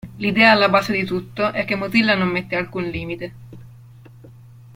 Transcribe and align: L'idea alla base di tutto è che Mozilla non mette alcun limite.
L'idea 0.17 0.51
alla 0.53 0.67
base 0.67 0.93
di 0.93 1.03
tutto 1.05 1.51
è 1.51 1.63
che 1.63 1.75
Mozilla 1.75 2.15
non 2.15 2.29
mette 2.29 2.55
alcun 2.55 2.85
limite. 2.85 3.33